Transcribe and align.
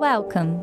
Welcome! 0.00 0.60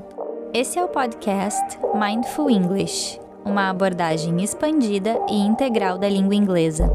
Esse 0.51 0.79
é 0.79 0.83
o 0.83 0.87
podcast 0.87 1.77
Mindful 1.93 2.49
English, 2.49 3.21
uma 3.45 3.69
abordagem 3.69 4.43
expandida 4.43 5.15
e 5.29 5.37
integral 5.37 5.99
da 5.99 6.09
língua 6.09 6.33
inglesa, 6.33 6.91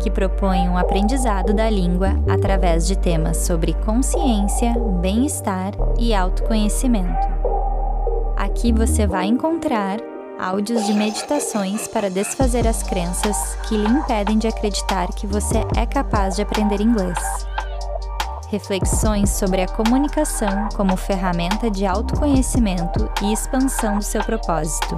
que 0.00 0.08
propõe 0.08 0.68
um 0.68 0.78
aprendizado 0.78 1.52
da 1.52 1.68
língua 1.68 2.10
através 2.32 2.86
de 2.86 2.96
temas 2.96 3.38
sobre 3.38 3.74
consciência, 3.84 4.72
bem-estar 5.00 5.72
e 5.98 6.14
autoconhecimento. 6.14 7.26
Aqui 8.36 8.72
você 8.72 9.04
vai 9.04 9.26
encontrar 9.26 9.98
áudios 10.38 10.86
de 10.86 10.94
meditações 10.94 11.88
para 11.88 12.08
desfazer 12.08 12.68
as 12.68 12.84
crenças 12.84 13.56
que 13.68 13.76
lhe 13.76 13.88
impedem 13.88 14.38
de 14.38 14.46
acreditar 14.46 15.08
que 15.08 15.26
você 15.26 15.58
é 15.76 15.84
capaz 15.84 16.36
de 16.36 16.42
aprender 16.42 16.80
inglês 16.80 17.18
reflexões 18.54 19.30
sobre 19.30 19.62
a 19.62 19.66
comunicação 19.66 20.68
como 20.76 20.96
ferramenta 20.96 21.68
de 21.68 21.84
autoconhecimento 21.84 23.10
e 23.20 23.32
expansão 23.32 23.98
do 23.98 24.04
seu 24.04 24.22
propósito. 24.22 24.94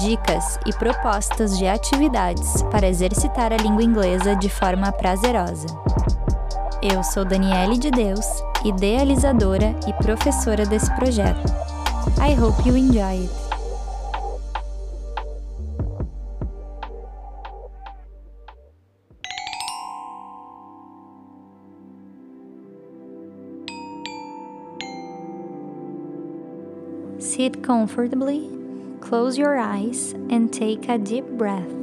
Dicas 0.00 0.58
e 0.66 0.72
propostas 0.72 1.56
de 1.56 1.68
atividades 1.68 2.60
para 2.72 2.88
exercitar 2.88 3.52
a 3.52 3.56
língua 3.56 3.84
inglesa 3.84 4.34
de 4.34 4.48
forma 4.48 4.90
prazerosa. 4.90 5.68
Eu 6.82 7.04
sou 7.04 7.24
Daniele 7.24 7.78
de 7.78 7.92
Deus, 7.92 8.26
idealizadora 8.64 9.72
e 9.86 9.92
professora 9.92 10.66
desse 10.66 10.92
projeto. 10.96 11.46
I 12.18 12.34
hope 12.34 12.68
you 12.68 12.76
enjoy 12.76 13.22
it. 13.22 13.43
Sit 27.34 27.64
comfortably, 27.64 28.48
close 29.00 29.36
your 29.36 29.58
eyes, 29.58 30.12
and 30.30 30.52
take 30.52 30.88
a 30.88 30.96
deep 30.96 31.24
breath. 31.24 31.74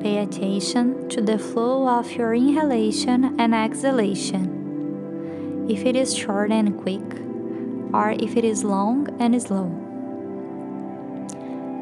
Pay 0.00 0.18
attention 0.18 1.08
to 1.08 1.20
the 1.20 1.40
flow 1.40 1.88
of 1.88 2.12
your 2.12 2.34
inhalation 2.34 3.34
and 3.40 3.52
exhalation, 3.52 5.66
if 5.68 5.84
it 5.84 5.96
is 5.96 6.16
short 6.16 6.52
and 6.52 6.80
quick, 6.80 7.02
or 7.92 8.12
if 8.12 8.36
it 8.36 8.44
is 8.44 8.62
long 8.62 9.08
and 9.18 9.42
slow. 9.42 9.66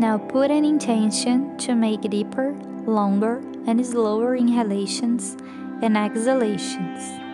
Now 0.01 0.17
put 0.17 0.51
an 0.51 0.65
intention 0.65 1.59
to 1.59 1.75
make 1.75 2.09
deeper, 2.09 2.55
longer, 2.87 3.43
and 3.67 3.85
slower 3.85 4.35
inhalations 4.35 5.37
and 5.83 5.95
exhalations. 5.95 7.26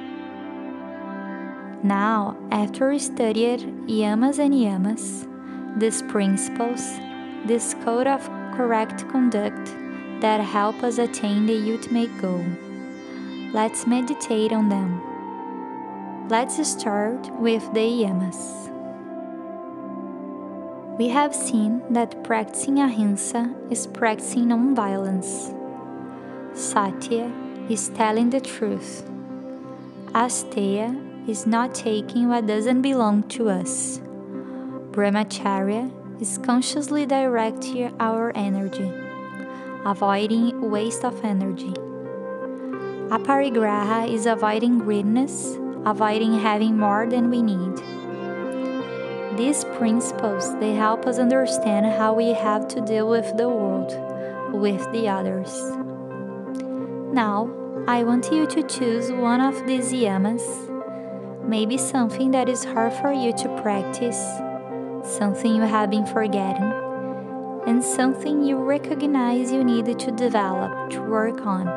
Now, 1.82 2.36
after 2.52 2.90
we 2.90 3.00
studied 3.00 3.60
yamas 3.88 4.38
and 4.38 4.54
niyamas, 4.54 5.26
these 5.80 6.00
principles, 6.02 6.80
this 7.44 7.74
code 7.82 8.06
of 8.06 8.24
correct 8.54 9.08
conduct 9.08 9.74
that 10.20 10.40
help 10.40 10.84
us 10.84 10.98
attain 10.98 11.46
the 11.46 11.72
ultimate 11.72 12.16
goal, 12.20 12.44
let's 13.52 13.84
meditate 13.84 14.52
on 14.52 14.68
them. 14.68 15.02
Let's 16.28 16.64
start 16.68 17.28
with 17.40 17.62
the 17.74 17.80
yamas. 17.80 18.70
We 20.98 21.08
have 21.08 21.34
seen 21.34 21.82
that 21.90 22.22
practicing 22.22 22.78
ahimsa 22.78 23.52
is 23.70 23.88
practicing 23.88 24.48
non-violence. 24.48 25.52
Satya 26.54 27.32
is 27.68 27.88
telling 27.88 28.30
the 28.30 28.40
truth. 28.40 29.02
Asteya 30.12 31.11
is 31.28 31.46
not 31.46 31.74
taking 31.74 32.28
what 32.28 32.46
doesn't 32.46 32.82
belong 32.82 33.22
to 33.28 33.48
us. 33.48 34.00
Brahmacharya 34.90 35.90
is 36.20 36.38
consciously 36.38 37.06
directing 37.06 37.94
our 38.00 38.32
energy, 38.34 38.90
avoiding 39.84 40.70
waste 40.70 41.04
of 41.04 41.24
energy. 41.24 41.72
Aparigraha 43.08 44.12
is 44.12 44.26
avoiding 44.26 44.78
greediness, 44.78 45.56
avoiding 45.84 46.40
having 46.40 46.76
more 46.76 47.06
than 47.08 47.30
we 47.30 47.40
need. 47.40 47.76
These 49.36 49.64
principles 49.76 50.58
they 50.58 50.74
help 50.74 51.06
us 51.06 51.18
understand 51.18 51.86
how 51.86 52.14
we 52.14 52.32
have 52.32 52.66
to 52.68 52.80
deal 52.80 53.08
with 53.08 53.36
the 53.36 53.48
world, 53.48 53.92
with 54.52 54.90
the 54.92 55.08
others. 55.08 55.52
Now, 57.14 57.50
I 57.86 58.02
want 58.02 58.30
you 58.32 58.46
to 58.46 58.62
choose 58.64 59.10
one 59.12 59.40
of 59.40 59.66
these 59.66 59.92
yamas 59.92 60.71
maybe 61.44 61.76
something 61.76 62.30
that 62.30 62.48
is 62.48 62.64
hard 62.64 62.92
for 62.92 63.12
you 63.12 63.32
to 63.32 63.60
practice, 63.62 64.18
something 65.04 65.54
you 65.54 65.62
have 65.62 65.90
been 65.90 66.06
forgetting, 66.06 66.72
and 67.66 67.82
something 67.82 68.44
you 68.44 68.56
recognize 68.56 69.52
you 69.52 69.64
needed 69.64 69.98
to 70.00 70.10
develop, 70.12 70.90
to 70.90 71.00
work 71.02 71.46
on. 71.46 71.68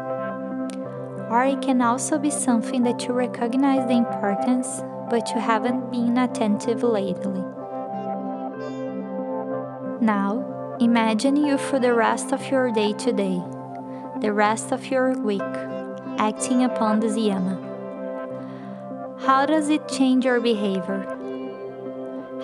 Or 1.29 1.43
it 1.43 1.61
can 1.61 1.81
also 1.81 2.17
be 2.19 2.29
something 2.29 2.83
that 2.83 3.05
you 3.05 3.13
recognize 3.13 3.87
the 3.87 3.95
importance, 3.95 4.81
but 5.09 5.29
you 5.33 5.39
haven't 5.39 5.91
been 5.91 6.17
attentive 6.17 6.83
lately. 6.83 7.43
Now, 10.01 10.77
imagine 10.79 11.35
you 11.35 11.57
for 11.57 11.79
the 11.79 11.93
rest 11.93 12.31
of 12.31 12.51
your 12.51 12.71
day 12.71 12.93
today, 12.93 13.41
the 14.21 14.33
rest 14.33 14.71
of 14.71 14.91
your 14.91 15.13
week, 15.13 15.41
acting 16.17 16.63
upon 16.63 16.99
this 16.99 17.17
yama. 17.17 17.64
How 19.25 19.43
does 19.47 19.69
it 19.69 19.87
change 19.87 20.23
your 20.23 20.39
behavior? 20.39 21.01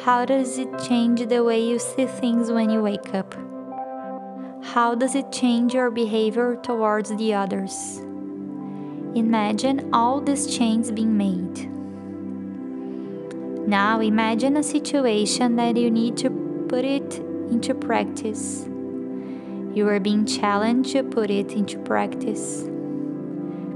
How 0.03 0.25
does 0.25 0.57
it 0.57 0.67
change 0.79 1.23
the 1.27 1.43
way 1.43 1.63
you 1.63 1.77
see 1.77 2.07
things 2.07 2.51
when 2.51 2.71
you 2.71 2.81
wake 2.81 3.13
up? 3.13 3.35
How 4.63 4.95
does 4.95 5.13
it 5.13 5.31
change 5.31 5.75
your 5.75 5.91
behavior 5.91 6.55
towards 6.63 7.15
the 7.15 7.35
others? 7.35 7.99
Imagine 9.13 9.91
all 9.93 10.21
these 10.21 10.47
changes 10.47 10.91
being 10.91 11.15
made. 11.15 11.69
Now 13.67 13.99
imagine 13.99 14.57
a 14.57 14.63
situation 14.63 15.57
that 15.57 15.77
you 15.77 15.91
need 15.91 16.17
to 16.17 16.31
put 16.67 16.83
it 16.83 17.19
into 17.51 17.75
practice. 17.75 18.65
You 19.75 19.87
are 19.87 19.99
being 19.99 20.25
challenged 20.25 20.93
to 20.93 21.03
put 21.03 21.29
it 21.29 21.51
into 21.51 21.77
practice. 21.77 22.63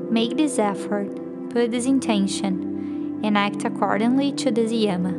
Make 0.09 0.37
this 0.37 0.57
effort, 0.57 1.51
put 1.51 1.69
this 1.69 1.85
intention, 1.85 2.74
and 3.25 3.37
act 3.37 3.65
accordingly 3.65 4.31
to 4.31 4.51
this 4.51 4.71
yama. 4.71 5.11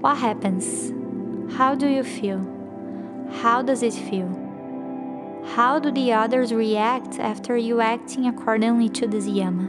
What 0.00 0.18
happens? 0.18 0.92
How 1.56 1.74
do 1.74 1.88
you 1.88 2.04
feel? 2.04 2.40
How 3.42 3.60
does 3.60 3.82
it 3.82 3.92
feel? 3.92 4.30
How 5.56 5.80
do 5.80 5.90
the 5.90 6.12
others 6.12 6.54
react 6.54 7.18
after 7.18 7.56
you 7.56 7.80
acting 7.80 8.28
accordingly 8.28 8.88
to 8.90 9.08
this 9.08 9.26
yama? 9.26 9.66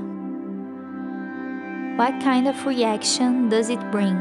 What 1.98 2.22
kind 2.22 2.48
of 2.48 2.66
reaction 2.68 3.50
does 3.50 3.70
it 3.72 3.80
bring? 3.92 4.16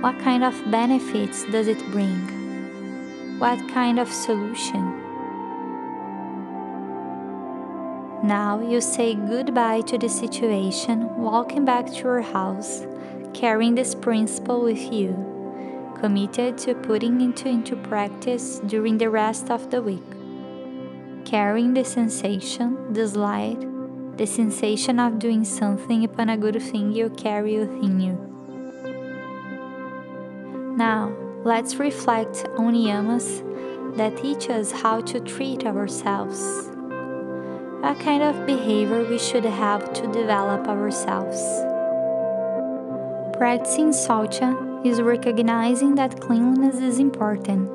What 0.00 0.18
kind 0.20 0.42
of 0.42 0.54
benefits 0.70 1.44
does 1.52 1.68
it 1.68 1.84
bring? 1.92 3.38
What 3.38 3.58
kind 3.68 4.00
of 4.00 4.10
solution? 4.10 5.03
Now 8.24 8.58
you 8.58 8.80
say 8.80 9.14
goodbye 9.14 9.82
to 9.82 9.98
the 9.98 10.08
situation, 10.08 11.14
walking 11.14 11.66
back 11.66 11.88
to 11.88 11.98
your 11.98 12.20
house, 12.22 12.86
carrying 13.34 13.74
this 13.74 13.94
principle 13.94 14.62
with 14.62 14.90
you, 14.90 15.12
committed 16.00 16.56
to 16.64 16.74
putting 16.74 17.20
it 17.20 17.44
into 17.44 17.76
practice 17.76 18.60
during 18.60 18.96
the 18.96 19.10
rest 19.10 19.50
of 19.50 19.70
the 19.70 19.82
week. 19.82 20.08
Carrying 21.26 21.74
the 21.74 21.84
sensation, 21.84 22.94
the 22.94 23.06
light, 23.08 23.60
the 24.16 24.26
sensation 24.26 24.98
of 24.98 25.18
doing 25.18 25.44
something 25.44 26.02
upon 26.02 26.30
a 26.30 26.38
good 26.38 26.62
thing 26.62 26.92
you 26.92 27.10
carry 27.10 27.58
within 27.58 28.00
you. 28.00 28.16
Now, 30.78 31.14
let's 31.44 31.74
reflect 31.76 32.46
on 32.56 32.72
niyamas 32.72 33.44
that 33.98 34.16
teach 34.16 34.48
us 34.48 34.72
how 34.72 35.02
to 35.02 35.20
treat 35.20 35.66
ourselves 35.66 36.70
what 37.84 38.00
kind 38.00 38.22
of 38.22 38.46
behavior 38.46 39.04
we 39.04 39.18
should 39.18 39.44
have 39.44 39.92
to 39.92 40.10
develop 40.10 40.66
ourselves. 40.68 41.38
Practicing 43.36 43.90
Saucha 43.90 44.86
is 44.86 45.02
recognizing 45.02 45.94
that 45.96 46.18
cleanliness 46.18 46.76
is 46.76 46.98
important, 46.98 47.68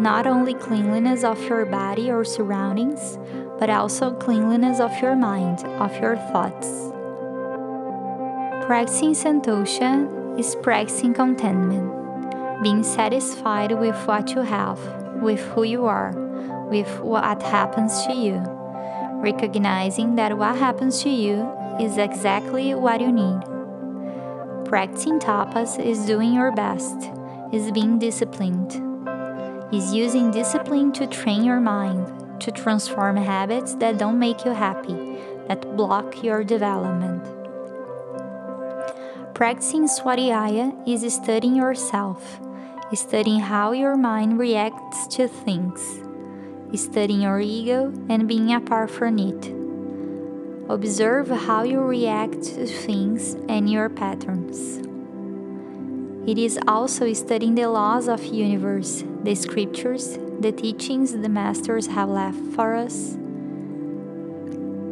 not 0.00 0.26
only 0.26 0.54
cleanliness 0.54 1.22
of 1.22 1.40
your 1.44 1.64
body 1.64 2.10
or 2.10 2.24
surroundings, 2.24 3.20
but 3.60 3.70
also 3.70 4.12
cleanliness 4.12 4.80
of 4.80 4.90
your 5.00 5.14
mind, 5.14 5.60
of 5.78 5.96
your 6.00 6.16
thoughts. 6.16 6.90
Practicing 8.66 9.12
Santosha 9.12 10.36
is 10.40 10.56
practicing 10.56 11.14
contentment, 11.14 12.64
being 12.64 12.82
satisfied 12.82 13.70
with 13.78 13.94
what 14.08 14.34
you 14.34 14.40
have, 14.40 14.80
with 15.22 15.38
who 15.54 15.62
you 15.62 15.86
are, 15.86 16.10
with 16.68 16.98
what 16.98 17.40
happens 17.40 18.04
to 18.06 18.12
you 18.12 18.51
recognizing 19.22 20.16
that 20.16 20.36
what 20.36 20.56
happens 20.56 21.02
to 21.04 21.08
you 21.08 21.48
is 21.80 21.96
exactly 21.96 22.74
what 22.74 23.00
you 23.00 23.12
need. 23.12 23.40
Practicing 24.64 25.20
tapas 25.20 25.78
is 25.78 26.04
doing 26.06 26.34
your 26.34 26.50
best, 26.50 27.10
is 27.52 27.70
being 27.70 27.98
disciplined, 27.98 28.72
is 29.72 29.94
using 29.94 30.32
discipline 30.32 30.92
to 30.92 31.06
train 31.06 31.44
your 31.44 31.60
mind, 31.60 32.40
to 32.40 32.50
transform 32.50 33.16
habits 33.16 33.74
that 33.76 33.96
don't 33.96 34.18
make 34.18 34.44
you 34.44 34.50
happy, 34.50 35.16
that 35.46 35.76
block 35.76 36.24
your 36.24 36.42
development. 36.42 37.22
Practicing 39.34 39.86
Swadhyaya 39.86 40.72
is 40.86 41.14
studying 41.14 41.54
yourself, 41.54 42.40
studying 42.92 43.40
how 43.40 43.72
your 43.72 43.96
mind 43.96 44.38
reacts 44.38 45.06
to 45.16 45.28
things, 45.28 45.80
studying 46.74 47.22
your 47.22 47.40
ego 47.40 47.92
and 48.08 48.28
being 48.28 48.52
apart 48.52 48.90
from 48.90 49.18
it 49.18 49.62
Observe 50.68 51.28
how 51.28 51.64
you 51.64 51.80
react 51.80 52.44
to 52.44 52.66
things 52.66 53.34
and 53.48 53.68
your 53.68 53.90
patterns. 53.90 54.78
It 56.26 56.38
is 56.38 56.58
also 56.68 57.12
studying 57.12 57.56
the 57.56 57.68
laws 57.68 58.08
of 58.08 58.24
universe, 58.24 59.04
the 59.22 59.34
scriptures, 59.34 60.18
the 60.40 60.52
teachings 60.52 61.12
the 61.12 61.28
masters 61.28 61.88
have 61.88 62.08
left 62.08 62.38
for 62.54 62.74
us. 62.74 63.14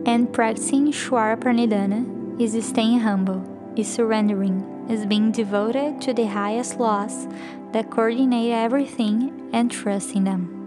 And 0.04 0.30
practicing 0.32 0.92
Shwara 0.92 1.36
Pranidhana 1.38 2.38
is 2.38 2.62
staying 2.66 3.00
humble, 3.00 3.42
is 3.74 3.88
surrendering, 3.88 4.86
is 4.90 5.06
being 5.06 5.30
devoted 5.32 6.02
to 6.02 6.12
the 6.12 6.26
highest 6.26 6.78
laws 6.78 7.28
that 7.72 7.90
coordinate 7.90 8.52
everything 8.52 9.48
and 9.54 9.70
trusting 9.70 10.24
them. 10.24 10.59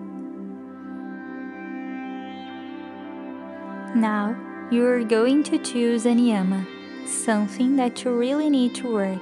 Now, 3.95 4.35
you 4.71 4.87
are 4.87 5.03
going 5.03 5.43
to 5.43 5.59
choose 5.59 6.07
a 6.07 6.09
niyama, 6.09 6.65
something 7.07 7.75
that 7.75 8.03
you 8.03 8.17
really 8.17 8.49
need 8.49 8.73
to 8.75 8.91
work, 8.91 9.21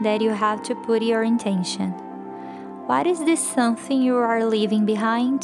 that 0.00 0.20
you 0.20 0.30
have 0.30 0.62
to 0.64 0.76
put 0.76 1.02
your 1.02 1.24
intention. 1.24 1.90
What 2.86 3.08
is 3.08 3.24
this 3.24 3.44
something 3.44 4.00
you 4.00 4.14
are 4.14 4.44
leaving 4.44 4.86
behind? 4.86 5.42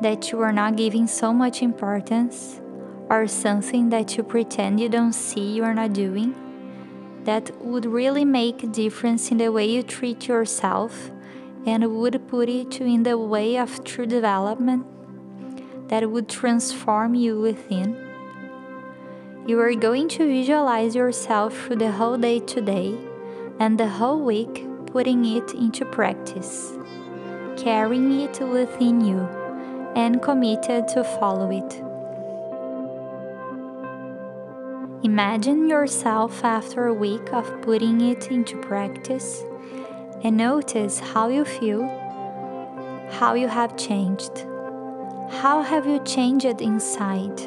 That 0.00 0.32
you 0.32 0.40
are 0.40 0.52
not 0.52 0.76
giving 0.76 1.06
so 1.06 1.34
much 1.34 1.60
importance? 1.60 2.62
Or 3.10 3.26
something 3.26 3.90
that 3.90 4.16
you 4.16 4.22
pretend 4.22 4.80
you 4.80 4.88
don't 4.88 5.12
see 5.12 5.52
you 5.52 5.64
are 5.64 5.74
not 5.74 5.92
doing? 5.92 6.34
That 7.24 7.54
would 7.62 7.84
really 7.84 8.24
make 8.24 8.62
a 8.62 8.68
difference 8.68 9.30
in 9.30 9.36
the 9.36 9.52
way 9.52 9.68
you 9.68 9.82
treat 9.82 10.28
yourself 10.28 11.10
and 11.66 11.94
would 11.94 12.26
put 12.26 12.48
it 12.48 12.80
in 12.80 13.02
the 13.02 13.18
way 13.18 13.58
of 13.58 13.84
true 13.84 14.06
development? 14.06 14.86
That 15.90 16.08
would 16.08 16.28
transform 16.28 17.14
you 17.16 17.40
within? 17.40 17.96
You 19.46 19.58
are 19.60 19.74
going 19.74 20.08
to 20.10 20.24
visualize 20.24 20.94
yourself 20.94 21.66
through 21.66 21.76
the 21.76 21.90
whole 21.90 22.16
day 22.16 22.38
today 22.38 22.96
and 23.58 23.76
the 23.76 23.88
whole 23.88 24.24
week 24.24 24.66
putting 24.86 25.24
it 25.24 25.52
into 25.52 25.84
practice, 25.84 26.72
carrying 27.56 28.20
it 28.20 28.40
within 28.40 29.00
you, 29.00 29.18
and 29.96 30.22
committed 30.22 30.86
to 30.88 31.02
follow 31.02 31.50
it. 31.50 31.82
Imagine 35.04 35.68
yourself 35.68 36.44
after 36.44 36.86
a 36.86 36.94
week 36.94 37.32
of 37.32 37.62
putting 37.62 38.00
it 38.00 38.30
into 38.30 38.56
practice 38.60 39.42
and 40.22 40.36
notice 40.36 41.00
how 41.00 41.28
you 41.28 41.44
feel, 41.44 41.82
how 43.10 43.34
you 43.34 43.48
have 43.48 43.76
changed. 43.76 44.46
How 45.30 45.62
have 45.62 45.86
you 45.86 46.00
changed 46.00 46.60
inside? 46.60 47.40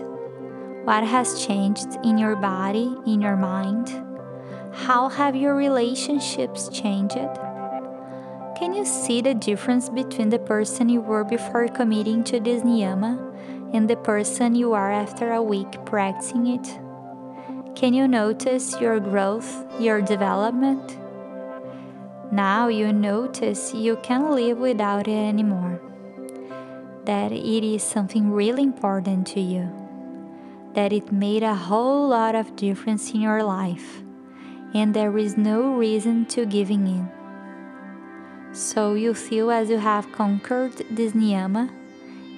What 0.86 1.04
has 1.04 1.46
changed 1.46 2.00
in 2.04 2.18
your 2.18 2.36
body, 2.36 2.96
in 3.06 3.22
your 3.22 3.36
mind? 3.36 3.92
How 4.72 5.10
have 5.10 5.36
your 5.36 5.54
relationships 5.54 6.70
changed? 6.70 7.30
Can 8.58 8.74
you 8.74 8.86
see 8.86 9.22
the 9.22 9.36
difference 9.36 9.90
between 9.90 10.30
the 10.30 10.40
person 10.40 10.88
you 10.88 11.02
were 11.02 11.26
before 11.26 11.68
committing 11.68 12.24
to 12.24 12.40
this 12.40 12.64
niyama 12.64 13.20
and 13.74 13.90
the 13.90 13.98
person 13.98 14.56
you 14.56 14.74
are 14.74 14.92
after 14.92 15.34
a 15.34 15.44
week 15.44 15.86
practicing 15.86 16.48
it? 16.48 16.80
Can 17.76 17.94
you 17.94 18.08
notice 18.08 18.80
your 18.80 19.00
growth, 19.00 19.66
your 19.80 20.02
development? 20.02 20.98
Now 22.32 22.70
you 22.70 22.94
notice 22.94 23.74
you 23.74 23.98
can't 23.98 24.32
live 24.32 24.58
without 24.58 25.08
it 25.08 25.12
anymore. 25.12 25.82
That 27.06 27.32
it 27.32 27.64
is 27.64 27.84
something 27.84 28.32
really 28.32 28.64
important 28.64 29.28
to 29.28 29.42
you 29.42 29.84
that 30.74 30.92
it 30.92 31.12
made 31.12 31.44
a 31.44 31.54
whole 31.54 32.08
lot 32.08 32.36
of 32.36 32.56
difference 32.56 33.12
in 33.14 33.22
your 33.22 33.44
life, 33.44 34.02
and 34.74 34.94
there 34.94 35.18
is 35.18 35.38
no 35.38 35.76
reason 35.76 36.26
to 36.26 36.46
giving 36.46 36.88
in. 36.88 37.10
So 38.54 38.94
you 38.94 39.14
feel 39.14 39.52
as 39.52 39.70
you 39.70 39.78
have 39.78 40.12
conquered 40.12 40.74
this 40.90 41.14
niyama, 41.14 41.70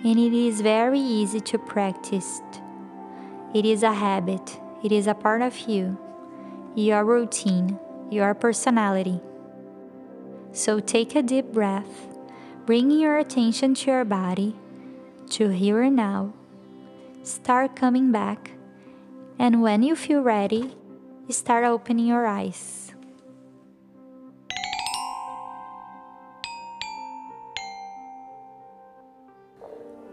and 0.04 0.20
it 0.20 0.34
is 0.34 0.62
very 0.62 1.00
easy 1.00 1.40
to 1.42 1.58
practice. 1.58 2.42
It 3.54 3.66
is 3.66 3.84
a 3.84 3.94
habit, 3.94 4.60
it 4.84 4.92
is 4.92 5.08
a 5.08 5.14
part 5.14 5.42
of 5.42 5.58
you, 5.60 5.98
your 6.76 7.06
routine, 7.06 7.80
your 8.12 8.34
personality. 8.34 9.22
So 10.52 10.80
take 10.80 11.16
a 11.16 11.22
deep 11.22 11.54
breath, 11.54 12.15
bringing 12.66 13.00
your 13.00 13.18
attention 13.18 13.76
to 13.76 13.92
your 13.92 14.06
body, 14.06 14.56
to 15.30 15.50
here 15.50 15.82
and 15.84 15.96
now 15.96 16.34
start 17.24 17.76
coming 17.76 18.12
back, 18.12 18.52
and 19.38 19.62
when 19.62 19.84
you 19.84 19.96
feel 19.96 20.22
ready, 20.22 20.76
start 21.30 21.64
opening 21.64 22.08
your 22.08 22.26
eyes. 22.26 22.92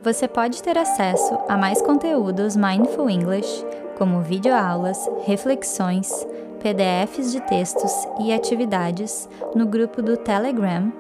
Você 0.02 0.26
pode 0.26 0.60
ter 0.62 0.76
acesso 0.76 1.38
a 1.48 1.56
mais 1.56 1.81
conteúdos 1.81 2.56
Mindful 2.56 3.08
English, 3.08 3.64
como 3.96 4.20
videoaulas, 4.20 4.98
reflexões, 5.25 6.26
PDFs 6.60 7.31
de 7.31 7.40
textos 7.43 7.93
e 8.20 8.32
atividades 8.32 9.28
no 9.55 9.64
grupo 9.64 10.02
do 10.02 10.16
Telegram 10.16 10.93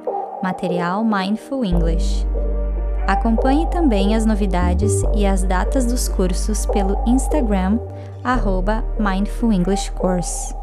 Material 0.42 1.04
Mindful 1.04 1.64
English. 1.64 2.26
Acompanhe 3.06 3.66
também 3.68 4.14
as 4.14 4.26
novidades 4.26 4.92
e 5.14 5.24
as 5.26 5.42
datas 5.42 5.86
dos 5.86 6.08
cursos 6.08 6.66
pelo 6.66 6.96
Instagram, 7.06 7.78
arroba 8.24 8.84
Mindful 8.98 9.52
English 9.52 9.90
Course. 9.92 10.61